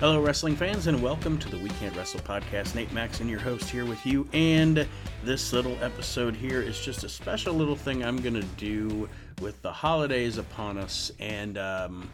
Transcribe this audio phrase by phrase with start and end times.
[0.00, 2.76] Hello, wrestling fans, and welcome to the We Can't Wrestle podcast.
[2.76, 4.28] Nate Maxon, your host, here with you.
[4.32, 4.86] And
[5.24, 9.08] this little episode here is just a special little thing I'm going to do
[9.40, 11.10] with the holidays upon us.
[11.18, 12.08] And um,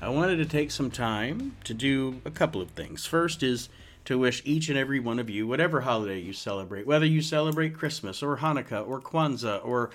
[0.00, 3.04] I wanted to take some time to do a couple of things.
[3.04, 3.68] First is
[4.06, 7.74] to wish each and every one of you, whatever holiday you celebrate, whether you celebrate
[7.74, 9.90] Christmas or Hanukkah or Kwanzaa or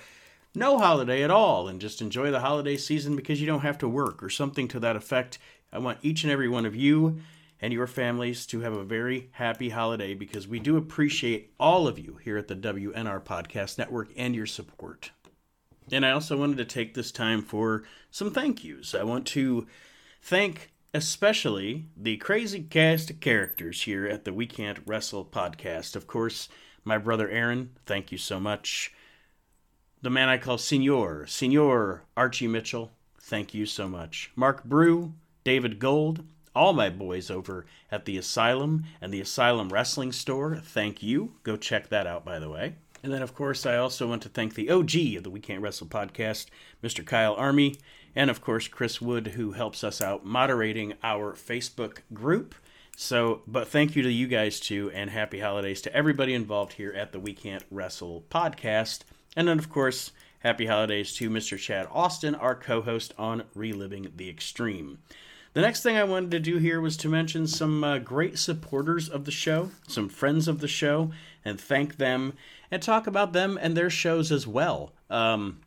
[0.54, 3.88] no holiday at all, and just enjoy the holiday season because you don't have to
[3.88, 5.40] work or something to that effect.
[5.72, 7.20] I want each and every one of you
[7.60, 11.98] and your families to have a very happy holiday because we do appreciate all of
[11.98, 15.10] you here at the WNR Podcast Network and your support.
[15.90, 18.94] And I also wanted to take this time for some thank yous.
[18.94, 19.66] I want to
[20.20, 25.94] thank especially the crazy cast of characters here at the We Can't Wrestle podcast.
[25.94, 26.48] Of course,
[26.84, 28.92] my brother Aaron, thank you so much.
[30.02, 34.30] The man I call Senor, Senor Archie Mitchell, thank you so much.
[34.36, 35.12] Mark Brew,
[35.46, 36.24] David Gold,
[36.56, 41.34] all my boys over at the Asylum and the Asylum Wrestling Store, thank you.
[41.44, 42.74] Go check that out, by the way.
[43.04, 45.62] And then, of course, I also want to thank the OG of the We Can't
[45.62, 46.46] Wrestle podcast,
[46.82, 47.06] Mr.
[47.06, 47.76] Kyle Army,
[48.16, 52.56] and of course, Chris Wood, who helps us out moderating our Facebook group.
[52.96, 56.92] So, but thank you to you guys too, and happy holidays to everybody involved here
[56.92, 59.02] at the We Can't Wrestle podcast.
[59.36, 61.56] And then, of course, happy holidays to Mr.
[61.56, 64.98] Chad Austin, our co host on Reliving the Extreme.
[65.56, 69.08] The next thing I wanted to do here was to mention some uh, great supporters
[69.08, 71.12] of the show, some friends of the show,
[71.46, 72.34] and thank them
[72.70, 74.92] and talk about them and their shows as well.
[75.08, 75.62] Um,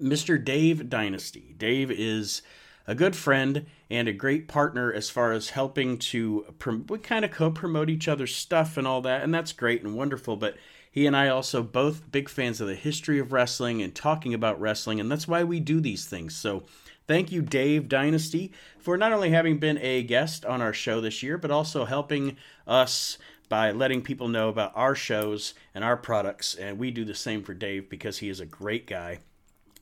[0.00, 0.42] Mr.
[0.42, 1.56] Dave Dynasty.
[1.58, 2.42] Dave is
[2.86, 7.24] a good friend and a great partner as far as helping to prom- we kind
[7.24, 10.56] of co-promote each other's stuff and all that and that's great and wonderful but
[10.90, 14.60] he and I also both big fans of the history of wrestling and talking about
[14.60, 16.62] wrestling and that's why we do these things so
[17.08, 21.22] Thank you, Dave Dynasty, for not only having been a guest on our show this
[21.22, 22.36] year, but also helping
[22.66, 23.16] us
[23.48, 26.54] by letting people know about our shows and our products.
[26.54, 29.20] And we do the same for Dave because he is a great guy.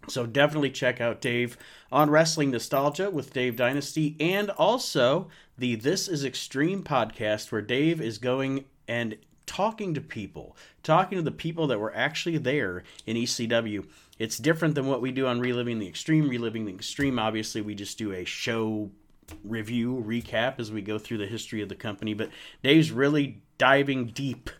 [0.06, 1.58] So definitely check out Dave
[1.90, 5.26] on Wrestling Nostalgia with Dave Dynasty and also
[5.58, 9.16] the This is Extreme podcast where Dave is going and
[9.46, 13.84] talking to people, talking to the people that were actually there in ECW.
[14.18, 16.28] It's different than what we do on Reliving the Extreme.
[16.28, 18.90] Reliving the Extreme, obviously, we just do a show
[19.44, 22.14] review, recap as we go through the history of the company.
[22.14, 22.30] But
[22.62, 24.50] Dave's really diving deep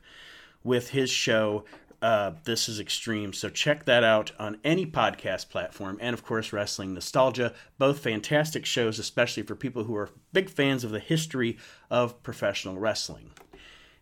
[0.62, 1.65] with his show.
[2.03, 3.33] Uh, this is extreme.
[3.33, 5.97] So check that out on any podcast platform.
[6.00, 7.55] And of course, Wrestling Nostalgia.
[7.78, 11.56] Both fantastic shows, especially for people who are big fans of the history
[11.91, 13.31] of professional wrestling.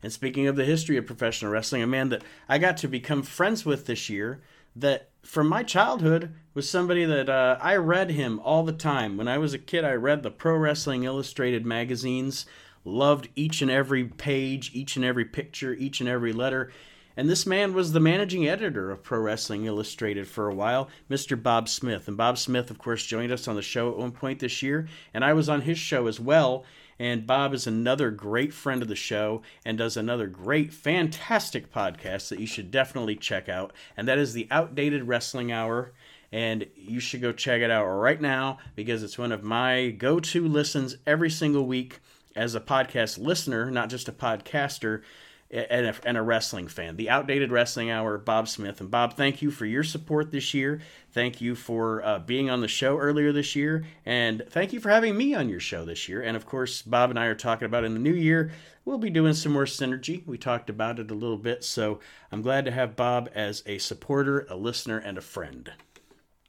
[0.02, 3.22] And speaking of the history of professional wrestling, a man that I got to become
[3.22, 4.42] friends with this year
[4.76, 9.16] that from my childhood was somebody that uh, I read him all the time.
[9.16, 12.46] When I was a kid, I read the Pro Wrestling Illustrated magazines,
[12.84, 16.70] loved each and every page, each and every picture, each and every letter.
[17.16, 21.40] And this man was the managing editor of Pro Wrestling Illustrated for a while, Mr.
[21.40, 22.08] Bob Smith.
[22.08, 24.88] And Bob Smith, of course, joined us on the show at one point this year,
[25.12, 26.64] and I was on his show as well.
[26.98, 32.28] And Bob is another great friend of the show and does another great, fantastic podcast
[32.28, 33.72] that you should definitely check out.
[33.96, 35.92] And that is the Outdated Wrestling Hour.
[36.30, 40.18] And you should go check it out right now because it's one of my go
[40.18, 42.00] to listens every single week
[42.34, 45.02] as a podcast listener, not just a podcaster
[45.50, 46.96] and a, and a, wrestling fan.
[46.96, 48.80] The Outdated Wrestling Hour, Bob Smith.
[48.80, 50.80] And Bob, thank you for your support this year.
[51.12, 53.84] Thank you for uh, being on the show earlier this year.
[54.04, 56.22] And thank you for having me on your show this year.
[56.22, 58.50] And of course, Bob and I are talking about in the new year,
[58.84, 60.26] we'll be doing some more synergy.
[60.26, 61.62] We talked about it a little bit.
[61.62, 62.00] So
[62.32, 65.70] I'm glad to have Bob as a supporter, a listener, and a friend.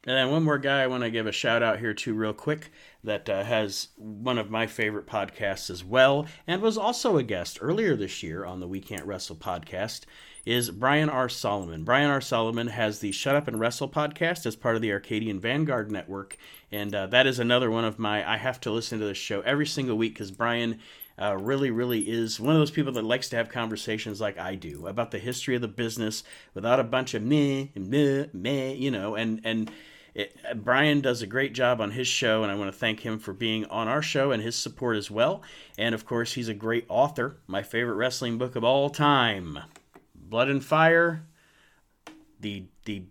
[0.06, 2.32] And then one more guy I want to give a shout out here to real
[2.32, 2.70] quick
[3.02, 7.58] that uh, has one of my favorite podcasts as well, and was also a guest
[7.60, 10.04] earlier this year on the We Can't Wrestle podcast,
[10.44, 11.28] is Brian R.
[11.28, 11.82] Solomon.
[11.82, 12.20] Brian R.
[12.20, 16.36] Solomon has the Shut Up and Wrestle podcast as part of the Arcadian Vanguard Network,
[16.70, 18.28] and uh, that is another one of my.
[18.32, 20.78] I have to listen to this show every single week because Brian.
[21.18, 24.54] Uh, really, really is one of those people that likes to have conversations like I
[24.54, 26.22] do about the history of the business
[26.52, 29.70] without a bunch of meh, meh, meh, you know, and and
[30.16, 33.18] it, Brian does a great job on his show, and I want to thank him
[33.18, 35.42] for being on our show and his support as well.
[35.76, 37.36] And of course, he's a great author.
[37.46, 39.58] My favorite wrestling book of all time,
[40.14, 41.26] Blood and Fire,
[42.40, 43.04] the the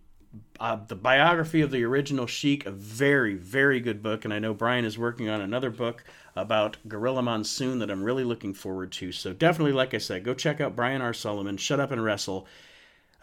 [0.60, 4.25] uh, the biography of the original Sheik, a very very good book.
[4.25, 6.04] And I know Brian is working on another book
[6.36, 9.12] about Gorilla Monsoon that I'm really looking forward to.
[9.12, 11.13] So definitely, like I said, go check out Brian R.
[11.13, 11.57] Solomon.
[11.57, 12.48] Shut up and wrestle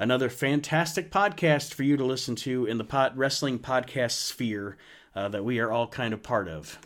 [0.02, 4.76] another fantastic podcast for you to listen to in the pot wrestling podcast sphere
[5.14, 6.76] uh, that we are all kind of part of.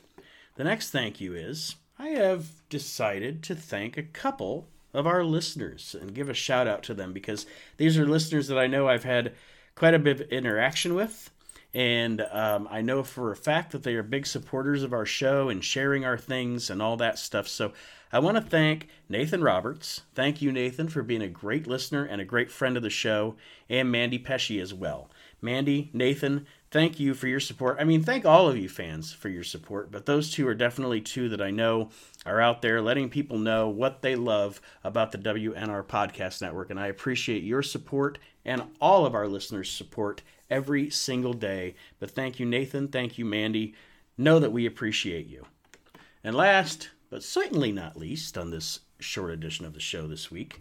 [0.57, 5.97] The next thank you is I have decided to thank a couple of our listeners
[5.99, 7.47] and give a shout out to them because
[7.79, 9.33] these are listeners that I know I've had
[9.75, 11.31] quite a bit of interaction with.
[11.73, 15.49] And um, I know for a fact that they are big supporters of our show
[15.49, 17.49] and sharing our things and all that stuff.
[17.49, 17.73] So
[18.13, 20.03] I want to thank Nathan Roberts.
[20.15, 23.37] Thank you, Nathan, for being a great listener and a great friend of the show,
[23.69, 25.11] and Mandy Pesci as well.
[25.43, 27.77] Mandy, Nathan, thank you for your support.
[27.81, 31.01] I mean, thank all of you fans for your support, but those two are definitely
[31.01, 31.91] two that I know
[32.25, 36.71] are out there letting people know what they love about the WNR Podcast Network.
[36.71, 41.75] And I appreciate your support and all of our listeners' support every single day.
[41.99, 42.89] But thank you, Nathan.
[42.89, 43.75] Thank you, Mandy.
[44.17, 45.45] Know that we appreciate you.
[46.25, 50.61] And last, but certainly not least, on this short edition of the show this week,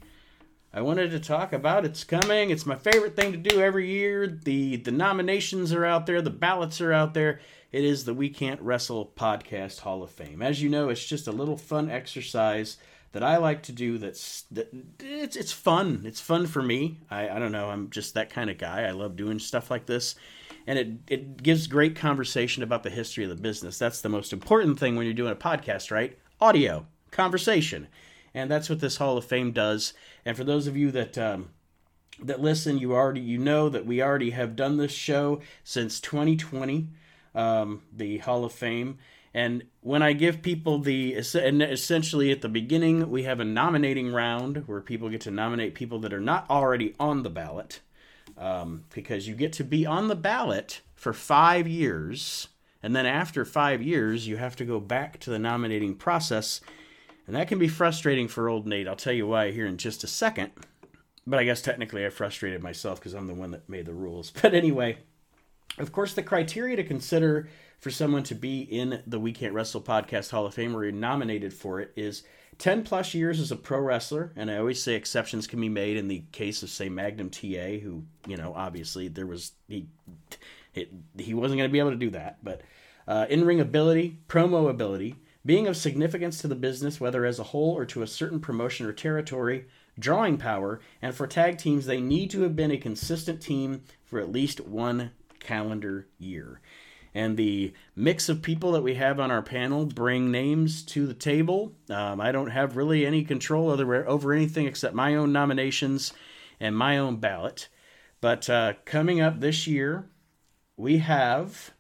[0.74, 1.86] I wanted to talk about.
[1.86, 2.50] It's coming.
[2.50, 4.28] It's my favorite thing to do every year.
[4.28, 7.40] The the nominations are out there, the ballots are out there.
[7.72, 10.42] It is the We Can't Wrestle Podcast Hall of Fame.
[10.42, 12.78] As you know, it's just a little fun exercise
[13.14, 13.98] that I like to do.
[13.98, 14.70] That's that
[15.00, 16.04] it's it's fun.
[16.06, 17.00] It's fun for me.
[17.10, 17.70] I I don't know.
[17.70, 18.84] I'm just that kind of guy.
[18.84, 20.16] I love doing stuff like this,
[20.68, 23.80] and it it gives great conversation about the history of the business.
[23.80, 26.18] That's the most important thing when you're doing a podcast, right?
[26.42, 27.88] Audio conversation
[28.36, 29.94] and that's what this Hall of Fame does.
[30.26, 31.50] And for those of you that um,
[32.22, 36.90] that listen, you already you know that we already have done this show since 2020,
[37.34, 38.98] um, the Hall of Fame.
[39.34, 44.68] And when I give people the essentially at the beginning we have a nominating round
[44.68, 47.80] where people get to nominate people that are not already on the ballot,
[48.38, 52.50] um, because you get to be on the ballot for five years,
[52.86, 56.62] and then after five years you have to go back to the nominating process
[57.28, 58.88] and that can be frustrating for old Nate.
[58.88, 60.52] I'll tell you why here in just a second.
[61.28, 64.32] But I guess technically I frustrated myself because I'm the one that made the rules.
[64.42, 65.00] But anyway,
[65.80, 67.50] of course, the criteria to consider
[67.80, 71.54] for someone to be in the We Can't Wrestle Podcast Hall of Fame or nominated
[71.54, 72.24] for it is
[72.60, 74.32] 10 plus years as a pro wrestler.
[74.36, 77.80] And I always say exceptions can be made in the case of, say, Magnum TA,
[77.82, 79.88] who, you know, obviously there was, he,
[80.76, 82.44] it, he wasn't going to be able to do that.
[82.44, 82.62] But
[83.08, 87.44] uh, in ring ability, promo ability, being of significance to the business, whether as a
[87.44, 89.66] whole or to a certain promotion or territory,
[89.98, 94.20] drawing power, and for tag teams, they need to have been a consistent team for
[94.20, 96.62] at least one calendar year.
[97.14, 101.14] And the mix of people that we have on our panel bring names to the
[101.14, 101.74] table.
[101.90, 106.12] Um, I don't have really any control over, over anything except my own nominations
[106.60, 107.70] and my own ballot.
[108.20, 110.10] But uh, coming up this year,
[110.78, 111.72] we have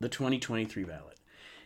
[0.00, 1.18] the 2023 ballot.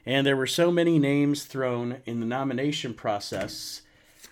[0.06, 3.82] And there were so many names thrown in the nomination process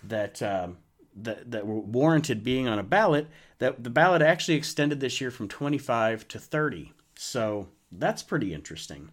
[0.03, 0.77] that um,
[1.15, 3.27] that that were warranted being on a ballot
[3.59, 6.93] that the ballot actually extended this year from 25 to 30.
[7.15, 9.09] So that's pretty interesting.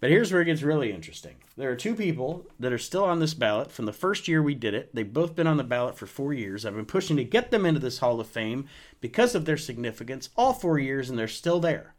[0.00, 1.34] But here's where it gets really interesting.
[1.56, 4.54] There are two people that are still on this ballot from the first year we
[4.54, 4.94] did it.
[4.94, 6.64] They've both been on the ballot for four years.
[6.64, 8.66] I've been pushing to get them into this Hall of Fame
[9.00, 11.94] because of their significance all four years, and they're still there.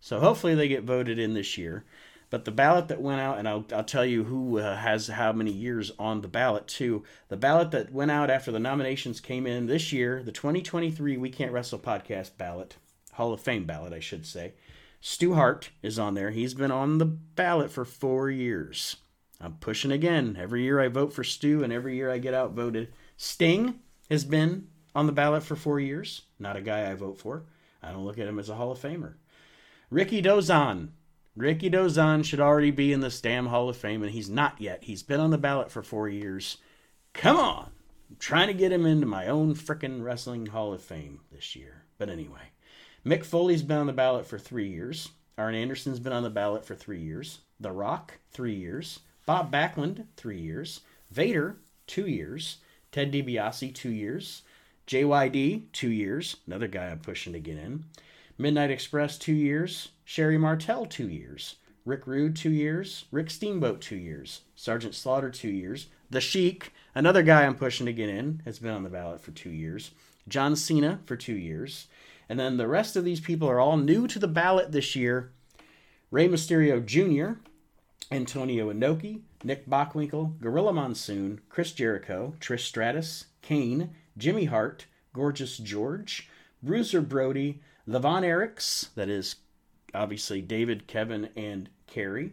[0.00, 1.84] So hopefully they get voted in this year.
[2.30, 5.32] But the ballot that went out, and I'll, I'll tell you who uh, has how
[5.32, 7.02] many years on the ballot too.
[7.28, 11.28] The ballot that went out after the nominations came in this year, the 2023 We
[11.28, 12.76] Can't Wrestle podcast ballot,
[13.12, 14.54] Hall of Fame ballot, I should say.
[15.00, 16.30] Stu Hart is on there.
[16.30, 18.96] He's been on the ballot for four years.
[19.40, 20.36] I'm pushing again.
[20.38, 22.92] Every year I vote for Stu, and every year I get outvoted.
[23.16, 26.22] Sting has been on the ballot for four years.
[26.38, 27.44] Not a guy I vote for.
[27.82, 29.14] I don't look at him as a Hall of Famer.
[29.92, 30.90] Rikidozan
[31.36, 34.84] Ricky Dozan should already be in this damn Hall of Fame, and he's not yet.
[34.84, 36.58] He's been on the ballot for four years.
[37.14, 37.70] Come on!
[38.10, 41.84] I'm trying to get him into my own frickin' Wrestling Hall of Fame this year.
[41.98, 42.50] But anyway,
[43.06, 45.10] Mick Foley's been on the ballot for three years.
[45.38, 47.40] Arn Anderson's been on the ballot for three years.
[47.60, 49.00] The Rock, three years.
[49.24, 50.80] Bob Backlund, three years.
[51.10, 51.56] Vader,
[51.86, 52.58] two years.
[52.90, 54.42] Ted DiBiase, two years.
[54.86, 56.36] JYD, two years.
[56.46, 57.84] Another guy I'm pushing to get in.
[58.40, 59.90] Midnight Express, two years.
[60.02, 61.56] Sherri Martel, two years.
[61.84, 63.04] Rick Rude, two years.
[63.10, 64.40] Rick Steamboat, two years.
[64.54, 65.88] Sergeant Slaughter, two years.
[66.08, 69.30] The Sheik, another guy I'm pushing to get in, has been on the ballot for
[69.32, 69.90] two years.
[70.26, 71.88] John Cena for two years.
[72.30, 75.32] And then the rest of these people are all new to the ballot this year.
[76.10, 77.40] Rey Mysterio Jr.,
[78.10, 86.28] Antonio Inoki, Nick Bockwinkel, Gorilla Monsoon, Chris Jericho, Trish Stratus, Kane, Jimmy Hart, Gorgeous George,
[86.62, 87.60] Bruiser Brody,
[87.92, 89.36] the Von Erichs, that is
[89.92, 92.32] obviously David, Kevin, and Kerry,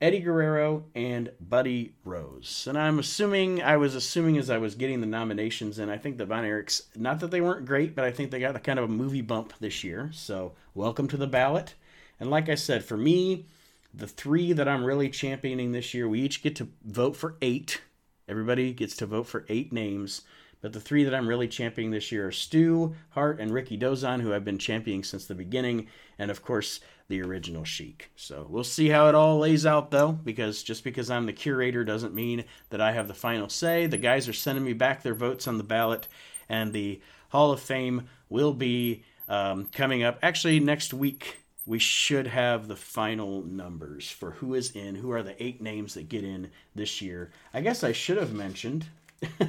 [0.00, 2.66] Eddie Guerrero, and Buddy Rose.
[2.68, 6.18] And I'm assuming, I was assuming as I was getting the nominations, and I think
[6.18, 8.78] the Von Erichs, not that they weren't great, but I think they got a kind
[8.78, 10.10] of a movie bump this year.
[10.12, 11.74] So welcome to the ballot.
[12.20, 13.46] And like I said, for me,
[13.92, 17.80] the three that I'm really championing this year, we each get to vote for eight.
[18.28, 20.22] Everybody gets to vote for eight names.
[20.66, 24.34] But the three that I'm really championing this year are Stu, Hart, and Rikidozan, who
[24.34, 25.86] I've been championing since the beginning,
[26.18, 28.10] and of course the original Sheik.
[28.16, 31.84] So we'll see how it all lays out, though, because just because I'm the curator
[31.84, 33.86] doesn't mean that I have the final say.
[33.86, 36.08] The guys are sending me back their votes on the ballot,
[36.48, 42.26] and the Hall of Fame will be um, coming up actually next week we should
[42.26, 46.24] have the final numbers for who is in, who are the eight names that get
[46.24, 47.30] in this year.
[47.54, 48.86] I guess I should have mentioned,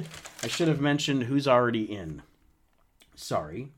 [0.42, 2.22] I should have mentioned who's already in.
[3.14, 3.68] Sorry.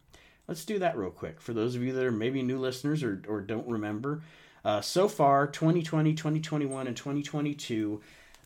[0.47, 1.41] Let's do that real quick.
[1.41, 4.23] For those of you that are maybe new listeners or, or don't remember,
[4.65, 8.01] uh, so far, 2020, 2021, and 2022,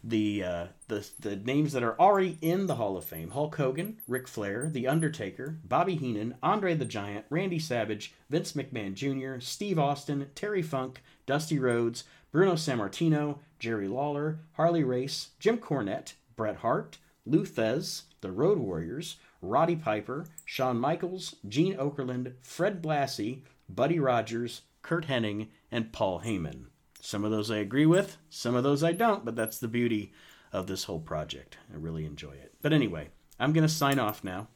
[0.05, 3.99] the uh, the the names that are already in the Hall of Fame: Hulk Hogan,
[4.07, 9.79] Ric Flair, The Undertaker, Bobby Heenan, Andre the Giant, Randy Savage, Vince McMahon Jr., Steve
[9.79, 16.99] Austin, Terry Funk, Dusty Rhodes, Bruno Sammartino, Jerry Lawler, Harley Race, Jim Cornette, Bret Hart,
[17.27, 24.63] Lou Thesz, The Road Warriors, Roddy Piper, Shawn Michaels, Gene Okerlund, Fred Blassie, Buddy Rogers,
[24.83, 26.67] Curt Hennig, and Paul Heyman.
[27.01, 30.13] Some of those I agree with, some of those I don't, but that's the beauty
[30.53, 31.57] of this whole project.
[31.73, 32.55] I really enjoy it.
[32.63, 33.09] But anyway,
[33.41, 34.49] I'm going to sign off now,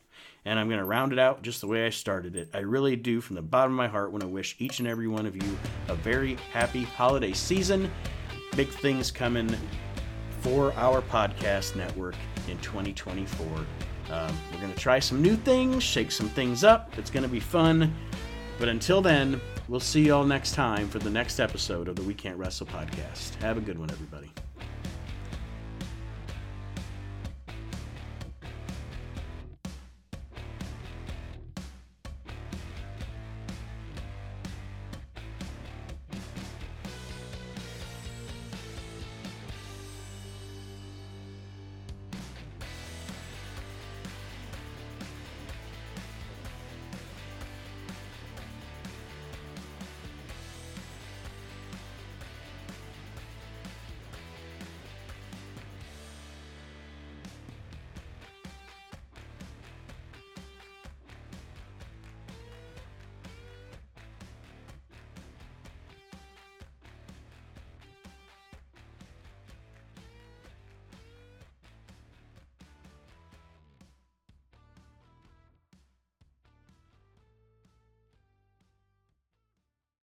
[0.45, 2.51] and I'm going to round it out just the way I started it.
[2.55, 5.09] I really do, from the bottom of my heart, want to wish each and every
[5.09, 5.59] one of you
[5.89, 7.91] a very happy holiday season.
[8.57, 9.55] Big things coming
[10.41, 12.15] for our podcast network
[12.49, 13.47] in 2024.
[14.11, 16.97] Um, we're going to try some new things, shake some things up.
[16.99, 17.95] It's going to be fun.
[18.59, 22.15] But until then, we'll see y'all next time for the next episode of the We
[22.15, 23.35] Can't Wrestle podcast.
[23.43, 24.31] Have a good one, everybody.